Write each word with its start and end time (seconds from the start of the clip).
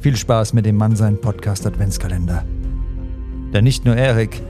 Viel 0.00 0.16
Spaß 0.16 0.54
mit 0.54 0.64
dem 0.64 0.76
Mann 0.76 0.96
sein 0.96 1.20
Podcast 1.20 1.66
Adventskalender. 1.66 2.42
Der 3.52 3.60
nicht 3.60 3.84
nur 3.84 3.96
Erik, 3.96 4.40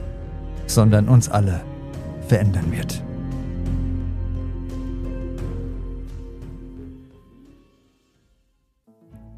sondern 0.65 1.09
uns 1.09 1.27
alle 1.27 1.59
verändern 2.29 2.71
wird. 2.71 3.03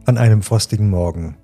An 0.06 0.20
einem 0.20 0.44
frostigen 0.44 0.92
Morgen, 0.92 1.36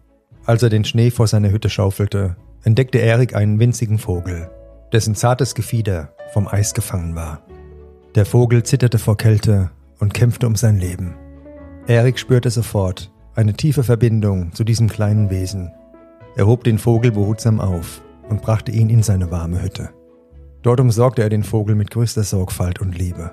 als 0.46 0.62
er 0.62 0.70
den 0.70 0.86
Schnee 0.86 1.10
vor 1.10 1.26
seiner 1.26 1.50
Hütte 1.50 1.72
schaufelte, 1.72 2.36
entdeckte 2.64 3.00
Erik 3.00 3.36
einen 3.36 3.60
winzigen 3.60 3.98
Vogel, 3.98 4.52
dessen 4.94 5.16
zartes 5.16 5.56
Gefieder 5.56 6.14
vom 6.32 6.48
Eis 6.48 6.76
gefangen 6.76 7.16
war. 7.16 7.42
Der 8.14 8.28
Vogel 8.28 8.62
zitterte 8.62 9.00
vor 9.00 9.18
Kälte 9.18 9.72
und 9.98 10.14
kämpfte 10.14 10.46
um 10.46 10.56
sein 10.56 10.78
Leben. 10.78 11.16
Erik 11.88 12.20
spürte 12.20 12.52
sofort, 12.52 13.12
eine 13.40 13.54
tiefe 13.54 13.84
Verbindung 13.84 14.52
zu 14.52 14.66
diesem 14.66 14.90
kleinen 14.90 15.30
Wesen. 15.30 15.72
Er 16.36 16.46
hob 16.46 16.66
den 16.66 16.78
Vogel 16.78 17.14
behutsam 17.14 17.62
auf 17.62 18.02
und 18.28 18.42
brachte 18.42 18.70
ihn 18.74 18.90
in 18.90 19.02
seine 19.02 19.32
warme 19.32 19.64
Hütte. 19.64 19.92
Dort 20.62 20.82
umsorgte 20.82 21.22
er 21.22 21.30
den 21.30 21.44
Vogel 21.44 21.76
mit 21.76 21.90
größter 21.90 22.24
Sorgfalt 22.24 22.82
und 22.82 22.98
Liebe. 22.98 23.32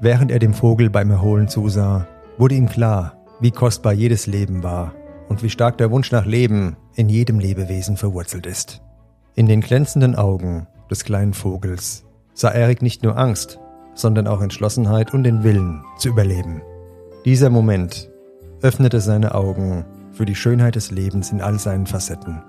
Während 0.00 0.30
er 0.30 0.38
dem 0.38 0.54
Vogel 0.54 0.88
beim 0.88 1.10
Erholen 1.10 1.48
zusah, 1.48 2.08
wurde 2.38 2.54
ihm 2.54 2.70
klar, 2.70 3.18
wie 3.38 3.50
kostbar 3.50 3.92
jedes 3.92 4.26
Leben 4.26 4.62
war 4.62 4.94
und 5.28 5.42
wie 5.42 5.50
stark 5.50 5.76
der 5.76 5.90
Wunsch 5.90 6.10
nach 6.10 6.24
Leben 6.24 6.78
in 6.94 7.10
jedem 7.10 7.38
Lebewesen 7.38 7.98
verwurzelt 7.98 8.46
ist. 8.46 8.80
In 9.34 9.46
den 9.46 9.60
glänzenden 9.60 10.14
Augen 10.14 10.68
des 10.90 11.04
kleinen 11.04 11.34
Vogels 11.34 12.06
sah 12.32 12.50
Erik 12.50 12.80
nicht 12.80 13.02
nur 13.02 13.18
Angst, 13.18 13.60
sondern 13.92 14.26
auch 14.26 14.40
Entschlossenheit 14.40 15.12
und 15.12 15.22
den 15.22 15.44
Willen 15.44 15.84
zu 15.98 16.08
überleben. 16.08 16.62
Dieser 17.26 17.50
Moment 17.50 18.10
öffnete 18.64 19.02
seine 19.02 19.34
Augen 19.34 19.84
für 20.12 20.24
die 20.24 20.34
Schönheit 20.34 20.74
des 20.74 20.90
Lebens 20.90 21.30
in 21.30 21.42
all 21.42 21.58
seinen 21.58 21.86
Facetten. 21.86 22.42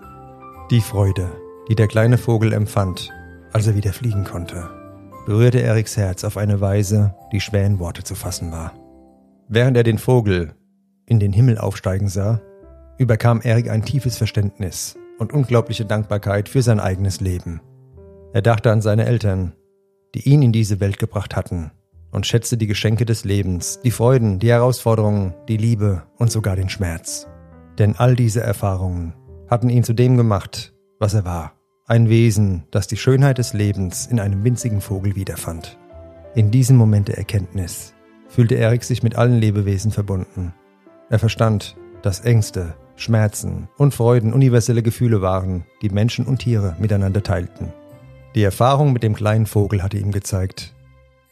Die 0.71 0.79
Freude, 0.79 1.29
die 1.67 1.75
der 1.75 1.89
kleine 1.89 2.17
Vogel 2.17 2.53
empfand, 2.53 3.11
als 3.51 3.67
er 3.67 3.75
wieder 3.75 3.91
fliegen 3.91 4.23
konnte, 4.23 4.69
berührte 5.25 5.61
Eriks 5.61 5.97
Herz 5.97 6.23
auf 6.23 6.37
eine 6.37 6.61
Weise, 6.61 7.13
die 7.33 7.41
schwer 7.41 7.65
in 7.65 7.79
Worte 7.79 8.03
zu 8.03 8.15
fassen 8.15 8.53
war. 8.53 8.71
Während 9.49 9.75
er 9.75 9.83
den 9.83 9.97
Vogel 9.97 10.53
in 11.05 11.19
den 11.19 11.33
Himmel 11.33 11.57
aufsteigen 11.57 12.07
sah, 12.07 12.39
überkam 12.97 13.41
Erik 13.43 13.69
ein 13.69 13.83
tiefes 13.83 14.15
Verständnis 14.15 14.95
und 15.19 15.33
unglaubliche 15.33 15.83
Dankbarkeit 15.83 16.47
für 16.47 16.61
sein 16.61 16.79
eigenes 16.79 17.19
Leben. 17.19 17.59
Er 18.31 18.41
dachte 18.41 18.71
an 18.71 18.81
seine 18.81 19.05
Eltern, 19.05 19.51
die 20.13 20.29
ihn 20.29 20.41
in 20.43 20.53
diese 20.53 20.79
Welt 20.79 20.97
gebracht 20.97 21.35
hatten 21.35 21.71
und 22.15 22.25
schätzte 22.25 22.55
die 22.55 22.65
Geschenke 22.65 23.03
des 23.03 23.25
Lebens, 23.25 23.81
die 23.83 23.91
Freuden, 23.91 24.39
die 24.39 24.49
Herausforderungen, 24.49 25.33
die 25.49 25.57
Liebe 25.57 26.03
und 26.17 26.31
sogar 26.31 26.55
den 26.55 26.69
Schmerz. 26.69 27.27
Denn 27.77 27.97
all 27.97 28.15
diese 28.15 28.39
Erfahrungen 28.39 29.13
hatten 29.49 29.67
ihn 29.67 29.83
zu 29.83 29.91
dem 29.91 30.15
gemacht, 30.15 30.73
was 30.97 31.13
er 31.13 31.25
war. 31.25 31.51
Ein 31.85 32.07
Wesen, 32.07 32.63
das 32.71 32.87
die 32.87 32.95
Schönheit 32.95 33.37
des 33.37 33.51
Lebens 33.51 34.07
in 34.07 34.21
einem 34.21 34.45
winzigen 34.45 34.79
Vogel 34.79 35.17
wiederfand. 35.17 35.77
In 36.35 36.51
diesem 36.51 36.77
Moment 36.77 37.09
der 37.09 37.17
Erkenntnis 37.17 37.93
fühlte 38.29 38.55
Erik 38.55 38.85
sich 38.85 39.03
mit 39.03 39.17
allen 39.17 39.39
Lebewesen 39.39 39.91
verbunden. 39.91 40.53
Er 41.09 41.19
verstand, 41.19 41.75
dass 42.01 42.21
Ängste, 42.21 42.75
Schmerzen 42.95 43.67
und 43.77 43.93
Freuden 43.93 44.31
universelle 44.31 44.83
Gefühle 44.83 45.21
waren, 45.21 45.65
die 45.81 45.89
Menschen 45.89 46.25
und 46.25 46.39
Tiere 46.39 46.77
miteinander 46.79 47.23
teilten. 47.23 47.73
Die 48.35 48.43
Erfahrung 48.43 48.93
mit 48.93 49.03
dem 49.03 49.15
kleinen 49.15 49.47
Vogel 49.47 49.83
hatte 49.83 49.97
ihm 49.97 50.13
gezeigt, 50.13 50.74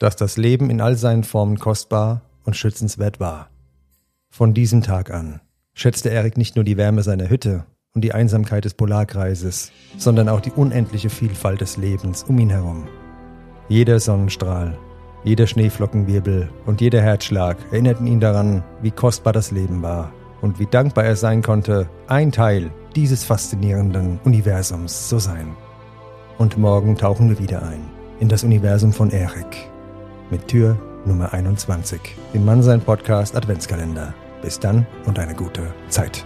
dass 0.03 0.17
das 0.17 0.35
Leben 0.35 0.69
in 0.69 0.81
all 0.81 0.97
seinen 0.97 1.23
Formen 1.23 1.57
kostbar 1.57 2.23
und 2.43 2.57
schützenswert 2.57 3.21
war. 3.21 3.47
Von 4.29 4.53
diesem 4.53 4.81
Tag 4.81 5.13
an 5.13 5.39
schätzte 5.73 6.09
Erik 6.09 6.37
nicht 6.37 6.57
nur 6.57 6.65
die 6.65 6.75
Wärme 6.75 7.03
seiner 7.03 7.29
Hütte 7.29 7.63
und 7.95 8.03
die 8.03 8.13
Einsamkeit 8.13 8.65
des 8.65 8.73
Polarkreises, 8.73 9.71
sondern 9.97 10.27
auch 10.27 10.41
die 10.41 10.51
unendliche 10.51 11.09
Vielfalt 11.09 11.61
des 11.61 11.77
Lebens 11.77 12.23
um 12.23 12.37
ihn 12.37 12.49
herum. 12.49 12.85
Jeder 13.69 13.97
Sonnenstrahl, 14.01 14.77
jeder 15.23 15.47
Schneeflockenwirbel 15.47 16.49
und 16.65 16.81
jeder 16.81 17.01
Herzschlag 17.01 17.55
erinnerten 17.71 18.05
ihn 18.05 18.19
daran, 18.19 18.61
wie 18.81 18.91
kostbar 18.91 19.31
das 19.31 19.51
Leben 19.51 19.81
war 19.83 20.11
und 20.41 20.59
wie 20.59 20.67
dankbar 20.67 21.05
er 21.05 21.15
sein 21.15 21.41
konnte, 21.41 21.89
ein 22.07 22.33
Teil 22.33 22.71
dieses 22.93 23.23
faszinierenden 23.23 24.19
Universums 24.25 25.07
zu 25.07 25.19
sein. 25.19 25.55
Und 26.37 26.57
morgen 26.57 26.97
tauchen 26.97 27.29
wir 27.29 27.39
wieder 27.39 27.63
ein 27.63 27.85
in 28.19 28.27
das 28.27 28.43
Universum 28.43 28.91
von 28.91 29.09
Erik 29.09 29.69
mit 30.29 30.47
Tür 30.47 30.77
Nummer 31.05 31.33
21, 31.33 31.99
dem 32.33 32.45
Mannsein 32.45 32.81
Podcast 32.81 33.35
Adventskalender. 33.35 34.13
Bis 34.41 34.59
dann 34.59 34.85
und 35.05 35.19
eine 35.19 35.35
gute 35.35 35.73
Zeit. 35.89 36.25